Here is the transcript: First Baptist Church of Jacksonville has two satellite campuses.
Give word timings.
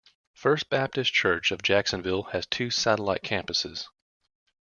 First 0.33 0.71
Baptist 0.71 1.13
Church 1.13 1.51
of 1.51 1.61
Jacksonville 1.61 2.23
has 2.23 2.47
two 2.47 2.71
satellite 2.71 3.21
campuses. 3.21 3.85